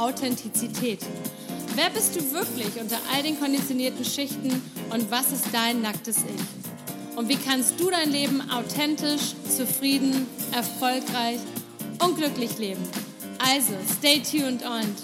Authentizität. 0.00 1.00
Wer 1.74 1.90
bist 1.90 2.16
du 2.16 2.32
wirklich 2.32 2.80
unter 2.80 2.96
all 3.14 3.22
den 3.22 3.38
konditionierten 3.38 4.04
Schichten 4.04 4.50
und 4.90 5.10
was 5.10 5.30
ist 5.30 5.46
dein 5.52 5.82
nacktes 5.82 6.18
Ich? 6.18 7.16
Und 7.16 7.28
wie 7.28 7.36
kannst 7.36 7.78
du 7.78 7.90
dein 7.90 8.10
Leben 8.10 8.40
authentisch, 8.50 9.34
zufrieden, 9.46 10.26
erfolgreich 10.52 11.40
und 12.02 12.16
glücklich 12.16 12.58
leben? 12.58 12.82
Also, 13.38 13.74
stay 13.98 14.20
tuned 14.20 14.62
und 14.62 14.94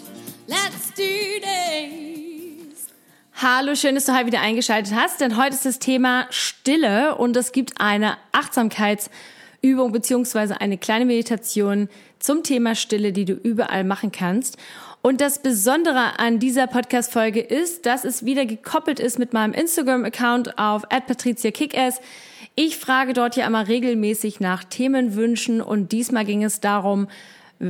let's 0.46 0.94
do 0.96 1.02
this! 1.42 2.86
Hallo, 3.34 3.74
schön, 3.74 3.96
dass 3.96 4.06
du 4.06 4.14
heute 4.14 4.26
wieder 4.26 4.40
eingeschaltet 4.40 4.94
hast, 4.94 5.20
denn 5.20 5.36
heute 5.36 5.56
ist 5.56 5.66
das 5.66 5.78
Thema 5.78 6.26
Stille 6.30 7.16
und 7.16 7.36
es 7.36 7.52
gibt 7.52 7.82
eine 7.82 8.16
Achtsamkeitsübung 8.32 9.92
beziehungsweise 9.92 10.58
eine 10.62 10.78
kleine 10.78 11.04
Meditation 11.04 11.90
zum 12.18 12.42
Thema 12.42 12.74
Stille, 12.74 13.12
die 13.12 13.26
du 13.26 13.34
überall 13.34 13.84
machen 13.84 14.10
kannst. 14.10 14.56
Und 15.06 15.20
das 15.20 15.38
Besondere 15.38 16.18
an 16.18 16.40
dieser 16.40 16.66
Podcast-Folge 16.66 17.38
ist, 17.38 17.86
dass 17.86 18.04
es 18.04 18.24
wieder 18.24 18.44
gekoppelt 18.44 18.98
ist 18.98 19.20
mit 19.20 19.32
meinem 19.32 19.52
Instagram-Account 19.52 20.58
auf 20.58 20.82
@patriziakickass. 20.88 22.00
Ich 22.56 22.76
frage 22.76 23.12
dort 23.12 23.36
ja 23.36 23.46
immer 23.46 23.68
regelmäßig 23.68 24.40
nach 24.40 24.64
Themenwünschen 24.64 25.60
und 25.60 25.92
diesmal 25.92 26.24
ging 26.24 26.42
es 26.42 26.58
darum, 26.58 27.06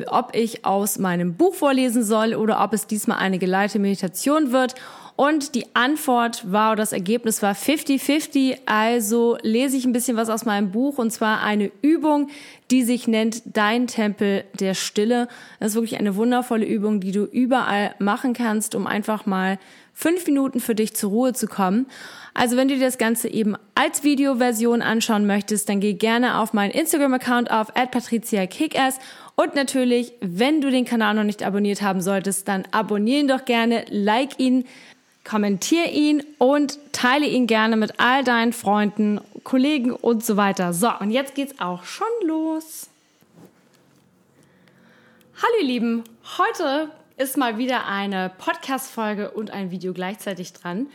ob 0.07 0.35
ich 0.35 0.65
aus 0.65 0.99
meinem 0.99 1.35
Buch 1.35 1.55
vorlesen 1.55 2.03
soll 2.03 2.35
oder 2.35 2.65
ob 2.65 2.73
es 2.73 2.87
diesmal 2.87 3.19
eine 3.19 3.39
geleitete 3.39 3.81
Meditation 3.81 4.51
wird. 4.51 4.75
Und 5.17 5.55
die 5.55 5.65
Antwort 5.75 6.53
war, 6.53 6.77
das 6.77 6.93
Ergebnis 6.93 7.43
war 7.43 7.55
50-50. 7.55 8.59
Also 8.67 9.39
lese 9.41 9.77
ich 9.77 9.87
ein 9.87 9.93
bisschen 9.93 10.19
was 10.19 10.29
aus 10.29 10.45
meinem 10.45 10.71
Buch 10.71 10.99
und 10.99 11.11
zwar 11.11 11.43
eine 11.43 11.73
Übung, 11.81 12.29
die 12.71 12.83
sich 12.83 13.09
nennt 13.09 13.43
Dein 13.47 13.87
Tempel 13.87 14.45
der 14.61 14.75
Stille. 14.75 15.29
Das 15.59 15.71
ist 15.71 15.75
wirklich 15.75 15.99
eine 15.99 16.17
wundervolle 16.17 16.67
Übung, 16.67 17.01
die 17.01 17.13
du 17.13 17.25
überall 17.25 17.95
machen 17.99 18.35
kannst, 18.35 18.75
um 18.75 18.87
einfach 18.87 19.25
mal 19.25 19.59
fünf 19.95 20.27
Minuten 20.27 20.61
für 20.61 20.75
dich 20.75 20.95
zur 20.95 21.09
Ruhe 21.11 21.33
zu 21.33 21.47
kommen. 21.47 21.87
Also 22.35 22.59
wenn 22.59 22.69
du 22.69 22.75
dir 22.75 22.85
das 22.85 22.99
Ganze 22.99 23.29
eben 23.29 23.57
als 23.75 24.05
Videoversion 24.05 24.83
anschauen 24.83 25.27
möchtest, 25.27 25.71
dann 25.71 25.81
geh 25.81 25.95
gerne 25.95 26.39
auf 26.39 26.53
meinen 26.53 26.73
Instagram-Account 26.73 27.51
auf 27.51 27.73
@patriziakickass 27.73 28.99
und 29.37 29.55
natürlich, 29.55 30.13
wenn 30.21 30.61
du 30.61 30.71
den 30.71 30.85
Kanal 30.85 31.15
noch 31.15 31.25
nicht 31.25 31.43
abonniert 31.43 31.81
haben 31.81 32.03
solltest, 32.03 32.47
dann 32.49 32.65
abonniere 32.73 33.21
ihn 33.21 33.29
doch 33.29 33.47
gerne, 33.47 33.87
like 33.89 34.39
ihn, 34.39 34.65
kommentier 35.27 35.93
ihn 35.93 36.25
und 36.39 36.79
teile 36.93 37.27
ihn 37.27 37.47
gerne 37.47 37.77
mit 37.77 38.01
all 38.01 38.25
deinen 38.25 38.53
Freunden, 38.53 39.21
Kollegen 39.45 39.93
und 39.93 40.25
so 40.25 40.37
weiter. 40.37 40.73
So, 40.73 40.91
und 40.99 41.11
jetzt 41.11 41.35
geht's 41.35 41.61
auch 41.61 41.85
schon 41.85 42.07
los. 42.25 42.89
Hallo 45.37 45.53
ihr 45.61 45.67
Lieben, 45.67 46.05
heute 46.39 46.91
ist 47.19 47.37
mal 47.37 47.59
wieder 47.59 47.87
eine 47.87 48.31
Podcast-Folge 48.39 49.31
und 49.33 49.51
ein 49.51 49.71
Video 49.71 49.93
gleichzeitig 49.93 50.53
dran. 50.53 50.87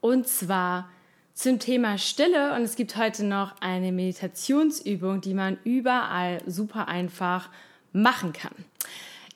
Und 0.00 0.26
zwar 0.28 0.90
zum 1.34 1.58
Thema 1.58 1.96
Stille. 1.96 2.54
Und 2.54 2.62
es 2.62 2.76
gibt 2.76 2.96
heute 2.96 3.24
noch 3.24 3.54
eine 3.60 3.92
Meditationsübung, 3.92 5.20
die 5.20 5.34
man 5.34 5.58
überall 5.64 6.42
super 6.46 6.88
einfach 6.88 7.48
machen 7.92 8.32
kann. 8.32 8.54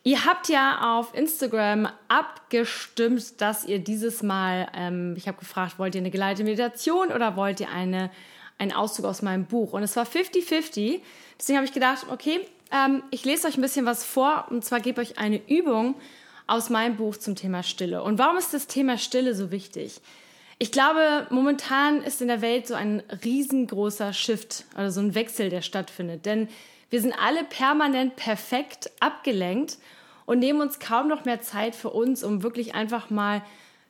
Ihr 0.06 0.27
habt 0.27 0.50
ja 0.50 0.98
auf 0.98 1.14
Instagram 1.14 1.88
abgestimmt, 2.08 3.41
dass 3.41 3.64
ihr 3.64 3.78
dieses 3.78 4.22
Mal, 4.22 4.69
ähm, 4.74 5.14
ich 5.16 5.27
habe 5.27 5.38
gefragt, 5.38 5.78
wollt 5.78 5.94
ihr 5.94 6.02
eine 6.02 6.10
geleitete 6.10 6.44
Meditation 6.44 7.10
oder 7.10 7.36
wollt 7.36 7.60
ihr 7.60 7.70
eine, 7.70 8.10
einen 8.58 8.72
Auszug 8.72 9.06
aus 9.06 9.22
meinem 9.22 9.47
Buch? 9.47 9.72
Und 9.72 9.82
es 9.82 9.97
war 9.97 10.05
50-50. 10.05 11.00
Deswegen 11.38 11.56
habe 11.56 11.64
ich 11.64 11.72
gedacht, 11.72 12.05
okay, 12.10 12.47
ähm, 12.70 13.02
ich 13.10 13.25
lese 13.25 13.48
euch 13.48 13.56
ein 13.56 13.62
bisschen 13.62 13.86
was 13.86 14.05
vor 14.05 14.44
und 14.50 14.62
zwar 14.62 14.80
gebe 14.80 15.00
euch 15.00 15.16
eine 15.16 15.41
Übung 15.48 15.94
aus 16.47 16.69
meinem 16.69 16.97
Buch 16.97 17.16
zum 17.16 17.34
Thema 17.34 17.62
Stille. 17.62 18.02
Und 18.02 18.19
warum 18.19 18.36
ist 18.36 18.52
das 18.52 18.66
Thema 18.66 18.98
Stille 18.98 19.34
so 19.34 19.50
wichtig? 19.50 20.02
Ich 20.58 20.70
glaube, 20.70 21.27
momentan 21.30 22.02
ist 22.02 22.22
in 22.22 22.28
der 22.28 22.41
Welt 22.41 22.66
so 22.66 22.74
ein 22.74 23.02
riesengroßer 23.24 24.12
Shift, 24.12 24.65
also 24.75 25.00
so 25.00 25.06
ein 25.06 25.15
Wechsel, 25.15 25.50
der 25.50 25.62
stattfindet. 25.62 26.26
Denn 26.26 26.48
wir 26.91 27.00
sind 27.00 27.12
alle 27.12 27.44
permanent 27.44 28.16
perfekt 28.16 28.91
abgelenkt 29.00 29.78
und 30.26 30.38
nehmen 30.38 30.60
uns 30.60 30.78
kaum 30.78 31.09
noch 31.09 31.25
mehr 31.25 31.41
Zeit 31.41 31.75
für 31.75 31.91
uns, 31.91 32.22
um 32.22 32.43
wirklich 32.43 32.75
einfach 32.75 33.10
mal 33.10 33.43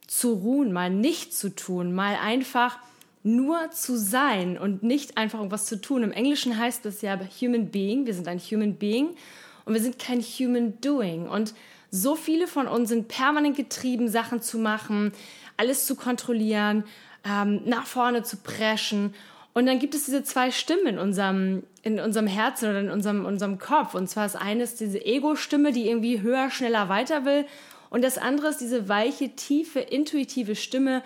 zu 0.07 0.33
ruhen, 0.33 0.73
mal 0.73 0.91
nicht 0.91 1.35
zu 1.35 1.55
tun, 1.55 1.95
mal 1.95 2.17
einfach 2.17 2.79
nur 3.23 3.71
zu 3.71 3.97
sein 3.97 4.59
und 4.59 4.83
nicht 4.83 5.17
einfach 5.17 5.39
irgendwas 5.39 5.67
zu 5.67 5.81
tun. 5.81 6.03
Im 6.03 6.13
Englischen 6.13 6.59
heißt 6.59 6.85
das 6.85 7.01
ja 7.03 7.19
Human 7.41 7.71
Being. 7.71 8.07
Wir 8.07 8.15
sind 8.15 8.29
ein 8.29 8.39
Human 8.39 8.75
Being 8.75 9.17
und 9.65 9.75
wir 9.75 9.81
sind 9.81 9.99
kein 9.99 10.21
Human 10.21 10.79
Doing. 10.81 11.27
Und 11.27 11.55
so 11.91 12.17
viele 12.17 12.47
von 12.47 12.67
uns 12.67 12.91
sind 12.91 13.09
permanent 13.09 13.57
getrieben, 13.57 14.09
Sachen 14.09 14.43
zu 14.43 14.59
machen, 14.59 15.13
alles 15.57 15.87
zu 15.87 15.97
kontrollieren, 15.97 16.85
ähm, 17.25 17.63
nach 17.65 17.87
vorne 17.87 18.23
zu 18.23 18.37
preschen. 18.39 19.15
Und 19.53 19.67
dann 19.67 19.79
gibt 19.79 19.95
es 19.95 20.05
diese 20.05 20.25
zwei 20.25 20.51
Stimmen 20.51 20.87
in 20.87 20.99
unserem, 20.99 21.63
in 21.83 22.01
unserem 22.01 22.27
Herzen 22.27 22.69
oder 22.71 22.81
in 22.81 22.91
unserem, 22.91 23.25
unserem 23.25 23.59
Kopf. 23.59 23.95
Und 23.95 24.09
zwar 24.09 24.25
das 24.25 24.37
eine 24.37 24.67
diese 24.67 25.05
Ego-Stimme, 25.05 25.73
die 25.73 25.89
irgendwie 25.89 26.21
höher, 26.21 26.51
schneller, 26.51 26.89
weiter 26.89 27.25
will. 27.25 27.47
Und 27.89 28.03
das 28.03 28.19
andere 28.19 28.49
ist 28.49 28.61
diese 28.61 28.89
weiche, 28.89 29.31
tiefe, 29.31 29.79
intuitive 29.79 30.57
Stimme, 30.57 31.03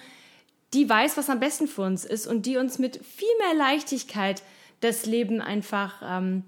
die 0.75 0.89
weiß, 0.89 1.17
was 1.17 1.31
am 1.31 1.41
besten 1.41 1.67
für 1.67 1.83
uns 1.83 2.05
ist 2.05 2.27
und 2.27 2.47
die 2.47 2.57
uns 2.57 2.79
mit 2.79 3.05
viel 3.05 3.29
mehr 3.39 3.55
Leichtigkeit 3.55 4.43
das 4.81 5.07
Leben 5.07 5.41
einfach 5.41 6.03
ähm, 6.05 6.45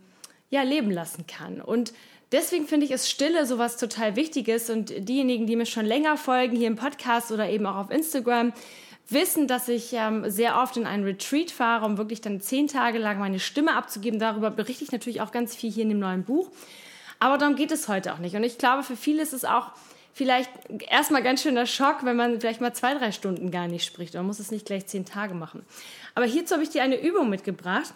ja, 0.50 0.62
leben 0.62 0.90
lassen 0.90 1.26
kann. 1.26 1.60
Und 1.60 1.92
deswegen 2.32 2.66
finde 2.66 2.86
ich 2.86 2.92
es 2.92 3.08
Stille 3.08 3.46
so 3.46 3.58
was 3.58 3.76
total 3.76 4.16
Wichtiges. 4.16 4.70
Und 4.70 4.92
diejenigen, 5.08 5.46
die 5.46 5.56
mir 5.56 5.66
schon 5.66 5.86
länger 5.86 6.16
folgen, 6.16 6.56
hier 6.56 6.68
im 6.68 6.76
Podcast 6.76 7.32
oder 7.32 7.48
eben 7.48 7.66
auch 7.66 7.76
auf 7.76 7.90
Instagram, 7.90 8.52
wissen, 9.08 9.48
dass 9.48 9.68
ich 9.68 9.92
ähm, 9.92 10.30
sehr 10.30 10.58
oft 10.58 10.76
in 10.76 10.86
einen 10.86 11.04
Retreat 11.04 11.50
fahre, 11.50 11.84
um 11.84 11.98
wirklich 11.98 12.20
dann 12.20 12.40
zehn 12.40 12.68
Tage 12.68 12.98
lang 12.98 13.18
meine 13.18 13.40
Stimme 13.40 13.74
abzugeben. 13.74 14.20
Darüber 14.20 14.50
berichte 14.50 14.84
ich 14.84 14.92
natürlich 14.92 15.20
auch 15.20 15.32
ganz 15.32 15.54
viel 15.54 15.70
hier 15.70 15.82
in 15.82 15.88
dem 15.88 15.98
neuen 15.98 16.24
Buch. 16.24 16.50
Aber 17.18 17.36
darum 17.36 17.56
geht 17.56 17.72
es 17.72 17.88
heute 17.88 18.14
auch 18.14 18.18
nicht. 18.18 18.34
Und 18.36 18.44
ich 18.44 18.56
glaube, 18.56 18.82
für 18.82 18.96
viele 18.96 19.22
ist 19.22 19.32
es 19.32 19.44
auch 19.44 19.72
vielleicht 20.12 20.50
erstmal 20.88 21.22
ganz 21.22 21.42
schöner 21.42 21.66
Schock, 21.66 22.04
wenn 22.04 22.16
man 22.16 22.40
vielleicht 22.40 22.60
mal 22.60 22.72
zwei, 22.72 22.94
drei 22.94 23.12
Stunden 23.12 23.50
gar 23.50 23.68
nicht 23.68 23.84
spricht. 23.84 24.14
Man 24.14 24.26
muss 24.26 24.38
es 24.38 24.50
nicht 24.50 24.66
gleich 24.66 24.86
zehn 24.86 25.04
Tage 25.04 25.34
machen. 25.34 25.64
Aber 26.14 26.24
hierzu 26.24 26.54
habe 26.54 26.62
ich 26.62 26.70
dir 26.70 26.82
eine 26.82 27.00
Übung 27.00 27.28
mitgebracht. 27.28 27.92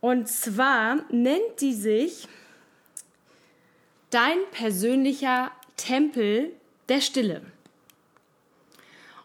Und 0.00 0.28
zwar 0.28 0.98
nennt 1.10 1.60
die 1.60 1.74
sich 1.74 2.26
Dein 4.12 4.36
persönlicher 4.50 5.50
Tempel 5.78 6.52
der 6.90 7.00
Stille. 7.00 7.40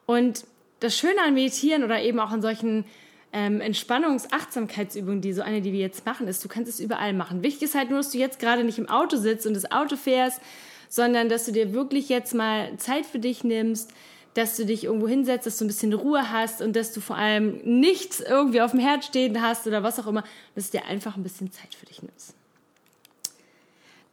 Und 0.06 0.46
das 0.80 0.98
Schöne 0.98 1.22
an 1.26 1.34
Meditieren 1.34 1.84
oder 1.84 2.02
eben 2.02 2.22
auch 2.22 2.32
an 2.32 2.42
solchen 2.42 2.86
ähm, 3.34 3.60
Entspannungs-Achtsamkeitsübungen, 3.60 5.20
die 5.20 5.34
so 5.34 5.42
eine, 5.42 5.60
die 5.60 5.74
wir 5.74 5.82
jetzt 5.82 6.06
machen, 6.06 6.30
ist, 6.30 6.42
du 6.42 6.48
kannst 6.48 6.72
es 6.72 6.80
überall 6.80 7.12
machen. 7.12 7.44
Wichtig 7.44 7.64
ist 7.64 7.76
halt 7.76 7.90
nur, 7.90 8.00
dass 8.00 8.12
du 8.12 8.18
jetzt 8.18 8.40
gerade 8.40 8.64
nicht 8.64 8.78
im 8.78 8.88
Auto 8.88 9.18
sitzt 9.18 9.46
und 9.46 9.56
das 9.56 9.70
Auto 9.70 9.98
fährst, 9.98 10.40
sondern 10.88 11.28
dass 11.28 11.44
du 11.46 11.52
dir 11.52 11.74
wirklich 11.74 12.08
jetzt 12.08 12.34
mal 12.34 12.78
Zeit 12.78 13.06
für 13.06 13.20
dich 13.20 13.44
nimmst, 13.44 13.92
dass 14.36 14.56
du 14.56 14.66
dich 14.66 14.86
irgendwo 14.86 15.10
hinsetzt, 15.10 15.46
dass 15.46 15.58
du 15.58 15.66
ein 15.66 15.68
bisschen 15.68 15.92
Ruhe 15.92 16.32
hast 16.32 16.62
und 16.62 16.78
dass 16.78 16.94
du 16.94 17.02
vor 17.02 17.18
allem 17.18 17.58
nichts 17.66 18.22
irgendwie 18.22 18.62
auf 18.62 18.72
dem 18.72 18.80
Herd 18.80 19.04
stehen 19.04 19.42
hast 19.42 19.68
oder 19.68 19.84
was 19.84 20.00
auch 20.00 20.08
immer, 20.08 20.24
dass 20.56 20.72
du 20.72 20.78
dir 20.78 20.86
einfach 20.86 21.18
ein 21.18 21.24
bisschen 21.24 21.52
Zeit 21.52 21.76
für 21.76 21.88
dich 21.88 22.02
nimmst. 22.02 22.34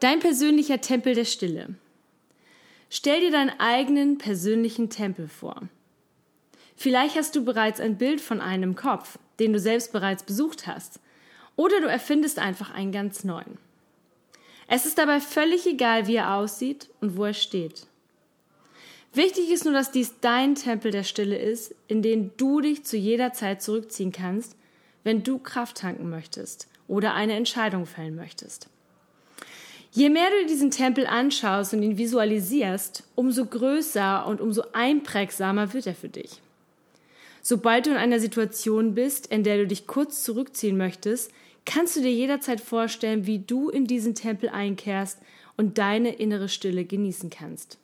Dein 0.04 0.20
persönlicher 0.20 0.82
Tempel 0.82 1.15
der 1.15 1.25
Stille. 1.25 1.76
Stell 2.91 3.20
dir 3.20 3.31
deinen 3.31 3.59
eigenen 3.59 4.19
persönlichen 4.19 4.91
Tempel 4.91 5.28
vor. 5.28 5.62
Vielleicht 6.76 7.16
hast 7.16 7.34
du 7.34 7.42
bereits 7.42 7.81
ein 7.81 7.97
Bild 7.97 8.20
von 8.20 8.42
einem 8.42 8.75
Kopf, 8.75 9.19
den 9.38 9.54
du 9.54 9.59
selbst 9.59 9.92
bereits 9.92 10.22
besucht 10.22 10.66
hast. 10.66 11.00
Oder 11.56 11.81
du 11.81 11.87
erfindest 11.87 12.38
einfach 12.38 12.70
einen 12.75 12.92
ganz 12.92 13.25
neuen. 13.25 13.56
Es 14.69 14.84
ist 14.84 14.98
dabei 14.98 15.20
völlig 15.20 15.65
egal, 15.66 16.06
wie 16.06 16.16
er 16.16 16.34
aussieht 16.34 16.91
und 17.00 17.16
wo 17.16 17.25
er 17.25 17.32
steht. 17.32 17.86
Wichtig 19.15 19.50
ist 19.50 19.65
nur, 19.65 19.72
dass 19.72 19.91
dies 19.91 20.21
dein 20.21 20.54
Tempel 20.54 20.91
der 20.91 21.04
Stille 21.04 21.39
ist, 21.39 21.74
in 21.89 22.03
den 22.03 22.30
du 22.36 22.60
dich 22.60 22.84
zu 22.84 22.98
jeder 22.98 23.33
Zeit 23.33 23.62
zurückziehen 23.62 24.12
kannst, 24.12 24.54
wenn 25.03 25.22
du 25.22 25.39
Kraft 25.39 25.78
tanken 25.78 26.10
möchtest 26.10 26.68
oder 26.89 27.15
eine 27.15 27.36
Entscheidung 27.36 27.86
fällen 27.86 28.16
möchtest. 28.16 28.68
Je 29.97 30.09
mehr 30.09 30.29
du 30.29 30.47
diesen 30.49 30.73
Tempel 30.73 31.07
anschaust 31.07 31.73
und 31.73 31.85
ihn 31.85 31.97
visualisierst, 31.99 33.05
umso 33.15 33.47
größer 33.47 34.27
und 34.27 34.41
umso 34.41 34.65
einprägsamer 34.73 35.73
wird 35.73 35.87
er 35.87 35.95
für 35.95 36.09
dich. 36.09 36.41
Sobald 37.43 37.87
du 37.87 37.91
in 37.91 37.97
einer 37.97 38.19
Situation 38.19 38.97
bist, 38.97 39.29
in 39.29 39.45
der 39.45 39.59
du 39.59 39.69
dich 39.69 39.87
kurz 39.87 40.25
zurückziehen 40.25 40.77
möchtest, 40.77 41.31
kannst 41.65 41.95
du 41.95 42.01
dir 42.01 42.13
jederzeit 42.13 42.61
vorstellen, 42.61 43.27
wie 43.27 43.39
du 43.39 43.71
in 43.71 43.87
diesen 43.87 44.17
Tempel 44.17 44.49
einkehrst 44.49 45.21
und 45.57 45.79
deine 45.79 46.13
innere 46.13 46.49
Stille 46.49 46.85
genießen 46.85 47.31
kannst. 47.31 47.79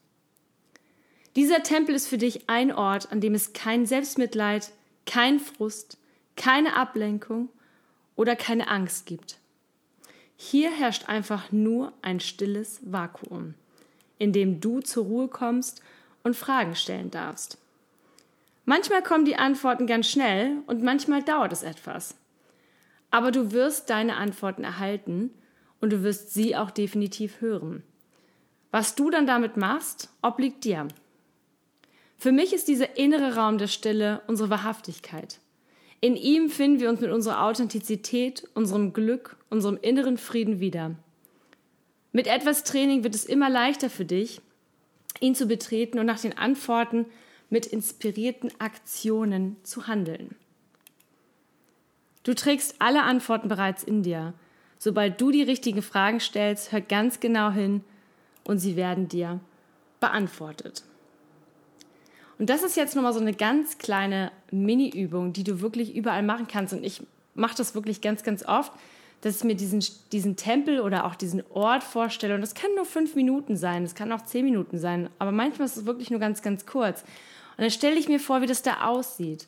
Dieser 1.37 1.63
Tempel 1.63 1.95
ist 1.95 2.09
für 2.09 2.19
dich 2.19 2.49
ein 2.49 2.73
Ort, 2.73 3.13
an 3.13 3.21
dem 3.21 3.35
es 3.35 3.53
kein 3.53 3.87
Selbstmitleid, 3.87 4.73
kein 5.07 5.39
Frust, 5.39 5.97
keine 6.35 6.75
Ablenkung 6.75 7.51
oder 8.17 8.35
keine 8.35 8.67
Angst 8.67 9.07
gibt. 9.07 9.40
Hier 10.43 10.71
herrscht 10.71 11.07
einfach 11.07 11.53
nur 11.53 11.93
ein 12.01 12.19
stilles 12.19 12.81
Vakuum. 12.83 13.53
in 14.17 14.33
dem 14.33 14.59
du 14.59 14.81
zur 14.81 15.05
Ruhe 15.05 15.29
kommst 15.29 15.83
und 16.23 16.35
Fragen 16.35 16.75
stellen 16.75 17.11
darfst. 17.11 17.59
Manchmal 18.65 19.03
kommen 19.03 19.27
die 19.27 19.37
Antworten 19.37 19.87
ganz 19.87 20.09
schnell 20.09 20.63
und 20.67 20.83
manchmal 20.83 21.23
dauert 21.23 21.53
es 21.53 21.63
etwas. 21.63 22.17
Aber 23.11 23.33
du 23.33 23.53
wirst 23.53 23.91
deine 23.91 24.17
Antworten 24.17 24.65
erhalten 24.65 25.31
und 25.79 25.93
du 25.93 26.03
wirst 26.03 26.33
sie 26.33 26.57
auch 26.57 26.71
definitiv 26.71 27.43
hören. 27.43 27.83
Was 28.71 28.95
du 28.95 29.11
dann 29.11 29.27
damit 29.27 29.59
machst, 29.59 30.09
obliegt 30.23 30.65
dir. 30.65 30.89
Für 32.17 32.33
mich 32.33 32.55
ist 32.55 32.67
dieser 32.67 32.97
innere 32.97 33.37
Raum 33.37 33.59
der 33.59 33.69
Stille 33.69 34.23
unsere 34.27 34.49
Wahrhaftigkeit. 34.49 35.39
In 36.01 36.17
ihm 36.17 36.49
finden 36.49 36.81
wir 36.81 36.89
uns 36.89 37.01
mit 37.01 37.11
unserer 37.11 37.45
Authentizität, 37.45 38.49
unserem 38.55 38.93
Glück, 38.93 39.37
unserem 39.51 39.79
inneren 39.81 40.17
Frieden 40.17 40.61
wieder. 40.61 40.97
Mit 42.13 42.27
etwas 42.27 42.65
Training 42.65 43.05
wird 43.05 43.15
es 43.15 43.25
immer 43.25 43.51
leichter 43.51 43.91
für 43.91 44.07
dich, 44.07 44.41
ihn 45.21 45.35
zu 45.35 45.47
betreten 45.47 45.99
und 45.99 46.07
nach 46.07 46.21
den 46.21 46.37
Antworten 46.37 47.07
mit 47.51 47.67
inspirierten 47.67 48.51
Aktionen 48.59 49.57
zu 49.63 49.87
handeln. 49.87 50.35
Du 52.23 52.35
trägst 52.35 52.77
alle 52.79 53.03
Antworten 53.03 53.49
bereits 53.49 53.83
in 53.83 54.03
dir. 54.03 54.35
Sobald 54.79 55.21
du 55.21 55.31
die 55.31 55.43
richtigen 55.43 55.83
Fragen 55.83 56.21
stellst, 56.21 56.73
hör 56.73 56.81
ganz 56.81 57.21
genau 57.21 57.51
hin 57.51 57.83
und 58.45 58.59
sie 58.59 58.77
werden 58.77 59.09
dir 59.09 59.41
beantwortet. 60.01 60.85
Und 62.41 62.49
das 62.49 62.63
ist 62.63 62.75
jetzt 62.75 62.97
nochmal 62.97 63.13
so 63.13 63.21
eine 63.21 63.35
ganz 63.35 63.77
kleine 63.77 64.33
Mini-Übung, 64.51 65.35
die 65.35 65.45
du 65.45 65.61
wirklich 65.61 65.95
überall 65.95 66.23
machen 66.23 66.49
kannst. 66.49 66.73
Und 66.73 66.83
ich 66.83 67.03
mache 67.35 67.55
das 67.55 67.75
wirklich 67.75 68.01
ganz, 68.01 68.23
ganz 68.23 68.47
oft, 68.47 68.73
dass 69.21 69.37
ich 69.37 69.45
mir 69.45 69.57
diesen, 69.57 69.85
diesen 70.11 70.37
Tempel 70.37 70.81
oder 70.81 71.05
auch 71.05 71.17
diesen 71.17 71.43
Ort 71.51 71.85
vorstelle. 71.85 72.35
Und 72.35 72.41
das 72.41 72.55
kann 72.55 72.75
nur 72.77 72.87
fünf 72.87 73.15
Minuten 73.15 73.59
sein, 73.59 73.83
das 73.83 73.95
kann 73.95 74.11
auch 74.11 74.25
zehn 74.25 74.47
Minuten 74.47 74.79
sein. 74.79 75.11
Aber 75.19 75.33
manchmal 75.33 75.67
ist 75.67 75.77
es 75.77 75.85
wirklich 75.85 76.11
nur 76.11 76.19
ganz, 76.19 76.41
ganz 76.41 76.65
kurz. 76.65 77.03
Und 77.03 77.65
dann 77.65 77.71
stelle 77.71 77.97
ich 77.97 78.09
mir 78.09 78.19
vor, 78.19 78.41
wie 78.41 78.47
das 78.47 78.63
da 78.63 78.87
aussieht, 78.87 79.47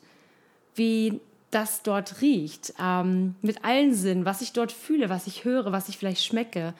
wie 0.75 1.19
das 1.49 1.81
dort 1.81 2.21
riecht, 2.21 2.75
ähm, 2.79 3.33
mit 3.41 3.65
allen 3.65 3.95
Sinnen, 3.95 4.25
was 4.25 4.41
ich 4.43 4.53
dort 4.53 4.71
fühle, 4.71 5.09
was 5.09 5.25
ich 5.25 5.45
höre, 5.45 5.71
was 5.71 5.89
ich 5.89 5.97
vielleicht 5.97 6.23
schmecke. 6.23 6.75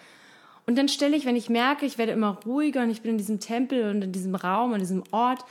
Und 0.68 0.78
dann 0.78 0.90
stelle 0.90 1.18
ich, 1.18 1.26
wenn 1.26 1.36
ich 1.36 1.50
merke, 1.50 1.88
ich 1.88 1.98
werde 1.98 2.12
immer 2.12 2.38
ruhiger 2.46 2.84
und 2.84 2.92
ich 2.92 3.02
bin 3.02 3.14
in 3.14 3.18
diesem 3.18 3.40
Tempel 3.40 3.90
und 3.90 4.04
in 4.04 4.12
diesem 4.12 4.36
Raum, 4.36 4.76
in 4.76 4.80
diesem 4.80 5.04
Ort. 5.10 5.44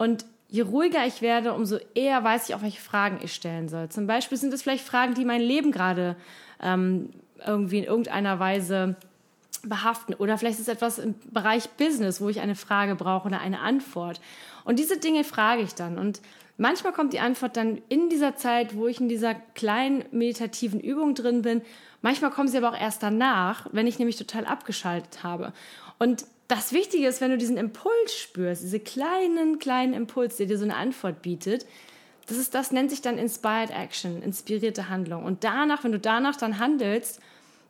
Und 0.00 0.24
je 0.48 0.62
ruhiger 0.62 1.06
ich 1.06 1.20
werde, 1.20 1.52
umso 1.52 1.76
eher 1.94 2.24
weiß 2.24 2.48
ich 2.48 2.54
auch, 2.54 2.62
welche 2.62 2.80
Fragen 2.80 3.18
ich 3.22 3.34
stellen 3.34 3.68
soll. 3.68 3.90
Zum 3.90 4.06
Beispiel 4.06 4.38
sind 4.38 4.50
es 4.54 4.62
vielleicht 4.62 4.82
Fragen, 4.82 5.12
die 5.12 5.26
mein 5.26 5.42
Leben 5.42 5.72
gerade 5.72 6.16
ähm, 6.62 7.10
irgendwie 7.46 7.80
in 7.80 7.84
irgendeiner 7.84 8.40
Weise 8.40 8.96
behaften. 9.62 10.14
Oder 10.14 10.38
vielleicht 10.38 10.58
ist 10.58 10.68
es 10.68 10.74
etwas 10.74 10.98
im 10.98 11.16
Bereich 11.30 11.68
Business, 11.72 12.22
wo 12.22 12.30
ich 12.30 12.40
eine 12.40 12.54
Frage 12.54 12.94
brauche 12.94 13.28
oder 13.28 13.42
eine 13.42 13.60
Antwort. 13.60 14.22
Und 14.64 14.78
diese 14.78 14.96
Dinge 14.96 15.22
frage 15.22 15.60
ich 15.60 15.74
dann. 15.74 15.98
Und 15.98 16.22
manchmal 16.56 16.94
kommt 16.94 17.12
die 17.12 17.20
Antwort 17.20 17.58
dann 17.58 17.82
in 17.90 18.08
dieser 18.08 18.36
Zeit, 18.36 18.74
wo 18.74 18.86
ich 18.86 19.02
in 19.02 19.10
dieser 19.10 19.34
kleinen 19.34 20.06
meditativen 20.12 20.80
Übung 20.80 21.14
drin 21.14 21.42
bin. 21.42 21.60
Manchmal 22.00 22.30
kommen 22.30 22.48
sie 22.48 22.56
aber 22.56 22.70
auch 22.70 22.80
erst 22.80 23.02
danach, 23.02 23.66
wenn 23.72 23.86
ich 23.86 23.98
nämlich 23.98 24.16
total 24.16 24.46
abgeschaltet 24.46 25.22
habe. 25.24 25.52
Und 25.98 26.24
das 26.50 26.72
Wichtige 26.72 27.06
ist, 27.06 27.20
wenn 27.20 27.30
du 27.30 27.38
diesen 27.38 27.56
Impuls 27.56 28.14
spürst, 28.14 28.64
diese 28.64 28.80
kleinen, 28.80 29.60
kleinen 29.60 29.92
Impuls, 29.94 30.36
der 30.36 30.46
dir 30.46 30.58
so 30.58 30.64
eine 30.64 30.74
Antwort 30.74 31.22
bietet, 31.22 31.64
das 32.26 32.38
ist, 32.38 32.54
das 32.54 32.72
nennt 32.72 32.90
sich 32.90 33.02
dann 33.02 33.18
Inspired 33.18 33.70
Action, 33.70 34.20
inspirierte 34.22 34.88
Handlung. 34.88 35.24
Und 35.24 35.44
danach, 35.44 35.84
wenn 35.84 35.92
du 35.92 36.00
danach 36.00 36.36
dann 36.36 36.58
handelst, 36.58 37.20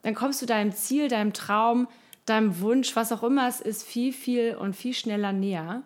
dann 0.03 0.15
kommst 0.15 0.41
du 0.41 0.47
deinem 0.47 0.73
Ziel, 0.73 1.09
deinem 1.09 1.35
Traum, 1.35 1.89
deinem 2.25 2.61
Wunsch, 2.61 2.97
was 2.97 3.13
auch 3.13 3.23
immer 3.23 3.49
es 3.49 3.61
ist, 3.61 3.83
viel, 3.83 4.13
viel 4.15 4.55
und 4.55 4.75
viel 4.75 4.95
schneller 4.95 5.33
näher, 5.33 5.83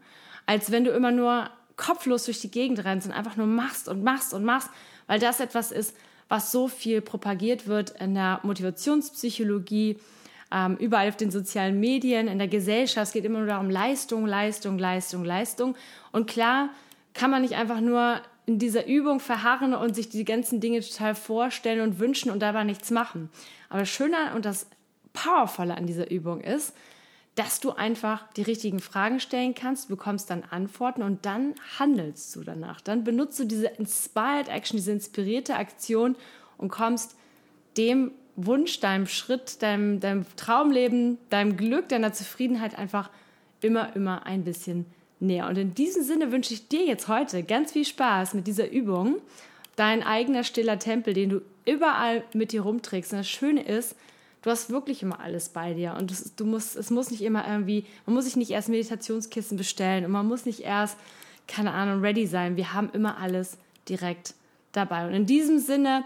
als 0.46 0.70
wenn 0.70 0.84
du 0.84 0.92
immer 0.92 1.10
nur 1.10 1.50
kopflos 1.76 2.26
durch 2.26 2.40
die 2.40 2.50
Gegend 2.50 2.84
rennst 2.84 3.08
und 3.08 3.12
einfach 3.12 3.36
nur 3.36 3.46
machst 3.46 3.88
und 3.88 4.04
machst 4.04 4.32
und 4.32 4.44
machst, 4.44 4.70
weil 5.08 5.18
das 5.18 5.40
etwas 5.40 5.72
ist, 5.72 5.96
was 6.28 6.52
so 6.52 6.68
viel 6.68 7.00
propagiert 7.00 7.66
wird 7.66 7.90
in 8.00 8.14
der 8.14 8.40
Motivationspsychologie, 8.44 9.98
ähm, 10.52 10.76
überall 10.76 11.08
auf 11.08 11.16
den 11.16 11.30
sozialen 11.30 11.80
Medien, 11.80 12.28
in 12.28 12.38
der 12.38 12.48
Gesellschaft. 12.48 13.08
Es 13.08 13.12
geht 13.12 13.24
immer 13.24 13.38
nur 13.38 13.48
darum, 13.48 13.70
Leistung, 13.70 14.26
Leistung, 14.26 14.78
Leistung, 14.78 15.24
Leistung. 15.24 15.76
Und 16.12 16.26
klar 16.26 16.70
kann 17.12 17.30
man 17.30 17.42
nicht 17.42 17.54
einfach 17.54 17.80
nur 17.80 18.20
in 18.46 18.58
dieser 18.58 18.86
Übung 18.86 19.20
verharren 19.20 19.74
und 19.74 19.94
sich 19.94 20.10
die 20.10 20.24
ganzen 20.24 20.60
Dinge 20.60 20.80
total 20.80 21.14
vorstellen 21.14 21.80
und 21.80 21.98
wünschen 21.98 22.30
und 22.30 22.40
dabei 22.40 22.64
nichts 22.64 22.90
machen. 22.90 23.30
Aber 23.70 23.80
das 23.80 23.88
Schöne 23.88 24.34
und 24.34 24.44
das 24.44 24.66
Powervolle 25.12 25.76
an 25.76 25.86
dieser 25.86 26.10
Übung 26.10 26.40
ist, 26.40 26.74
dass 27.36 27.58
du 27.58 27.72
einfach 27.72 28.30
die 28.34 28.42
richtigen 28.42 28.78
Fragen 28.78 29.18
stellen 29.18 29.54
kannst, 29.54 29.88
bekommst 29.88 30.30
dann 30.30 30.44
Antworten 30.44 31.02
und 31.02 31.26
dann 31.26 31.54
handelst 31.78 32.36
du 32.36 32.44
danach. 32.44 32.80
Dann 32.80 33.02
benutzt 33.02 33.38
du 33.40 33.44
diese 33.44 33.66
Inspired 33.66 34.48
Action, 34.48 34.76
diese 34.76 34.92
inspirierte 34.92 35.56
Aktion 35.56 36.16
und 36.58 36.68
kommst 36.68 37.16
dem 37.76 38.12
Wunsch, 38.36 38.80
deinem 38.80 39.06
Schritt, 39.06 39.62
deinem, 39.62 40.00
deinem 40.00 40.26
Traumleben, 40.36 41.18
deinem 41.30 41.56
Glück, 41.56 41.88
deiner 41.88 42.12
Zufriedenheit 42.12 42.78
einfach 42.78 43.10
immer, 43.60 43.94
immer 43.94 44.26
ein 44.26 44.44
bisschen 44.44 44.86
näher. 45.20 45.48
Und 45.48 45.56
in 45.56 45.74
diesem 45.74 46.02
Sinne 46.02 46.32
wünsche 46.32 46.54
ich 46.54 46.68
dir 46.68 46.84
jetzt 46.84 47.08
heute 47.08 47.42
ganz 47.42 47.72
viel 47.72 47.84
Spaß 47.84 48.34
mit 48.34 48.46
dieser 48.46 48.70
Übung. 48.70 49.16
Dein 49.76 50.02
eigener 50.02 50.44
stiller 50.44 50.78
Tempel, 50.78 51.14
den 51.14 51.30
du 51.30 51.42
überall 51.64 52.22
mit 52.32 52.52
dir 52.52 52.62
rumträgst. 52.62 53.12
Und 53.12 53.20
das 53.20 53.28
Schöne 53.28 53.62
ist, 53.62 53.96
du 54.42 54.50
hast 54.50 54.70
wirklich 54.70 55.02
immer 55.02 55.20
alles 55.20 55.48
bei 55.48 55.74
dir. 55.74 55.96
Und 55.98 56.10
das, 56.10 56.34
du 56.36 56.44
musst, 56.44 56.76
es 56.76 56.90
muss 56.90 57.10
nicht 57.10 57.22
immer 57.22 57.46
irgendwie, 57.48 57.84
man 58.06 58.14
muss 58.14 58.24
sich 58.24 58.36
nicht 58.36 58.50
erst 58.50 58.68
Meditationskissen 58.68 59.56
bestellen 59.56 60.04
und 60.04 60.12
man 60.12 60.26
muss 60.26 60.44
nicht 60.44 60.60
erst, 60.60 60.96
keine 61.48 61.72
Ahnung, 61.72 62.00
ready 62.00 62.26
sein. 62.26 62.56
Wir 62.56 62.72
haben 62.72 62.90
immer 62.92 63.18
alles 63.18 63.56
direkt 63.88 64.34
dabei. 64.72 65.06
Und 65.06 65.14
in 65.14 65.26
diesem 65.26 65.58
Sinne 65.58 66.04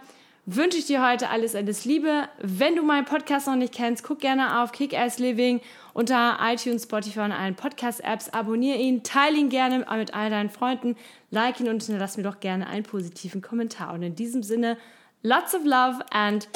wünsche 0.55 0.79
ich 0.79 0.87
dir 0.87 1.07
heute 1.07 1.29
alles, 1.29 1.55
alles 1.55 1.85
Liebe. 1.85 2.29
Wenn 2.41 2.75
du 2.75 2.83
meinen 2.83 3.05
Podcast 3.05 3.47
noch 3.47 3.57
nicht 3.57 3.75
kennst, 3.75 4.03
guck 4.03 4.21
gerne 4.21 4.63
auf 4.63 4.73
Kick-Ass 4.73 5.19
Living 5.19 5.61
unter 5.93 6.39
iTunes, 6.43 6.85
Spotify 6.85 7.21
und 7.21 7.33
allen 7.33 7.55
Podcast-Apps. 7.55 8.31
Abonniere 8.31 8.79
ihn, 8.79 9.03
teile 9.03 9.37
ihn 9.37 9.51
gerne 9.51 9.81
mit 9.81 10.15
all 10.15 10.31
deinen 10.31 10.49
Freunden, 10.49 10.97
like 11.31 11.61
ihn 11.61 11.69
und 11.69 11.83
hinterlass 11.83 12.17
mir 12.17 12.23
doch 12.23 12.41
gerne 12.41 12.67
einen 12.67 12.85
positiven 12.85 13.43
Kommentar. 13.43 13.93
Und 13.93 14.03
in 14.03 14.15
diesem 14.15 14.43
Sinne, 14.43 14.79
lots 15.23 15.55
of 15.55 15.65
love 15.65 15.99
and 16.11 16.49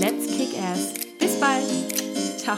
let's 0.00 0.26
kick 0.28 0.56
ass. 0.62 0.94
Bis 1.18 1.40
bald. 1.40 1.64
Ciao. 2.38 2.56